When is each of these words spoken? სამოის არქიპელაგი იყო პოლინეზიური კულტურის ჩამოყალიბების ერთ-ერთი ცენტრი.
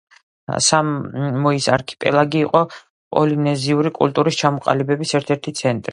სამოის 0.67 1.67
არქიპელაგი 1.75 2.41
იყო 2.45 2.63
პოლინეზიური 2.71 3.93
კულტურის 4.01 4.41
ჩამოყალიბების 4.43 5.15
ერთ-ერთი 5.21 5.55
ცენტრი. 5.63 5.89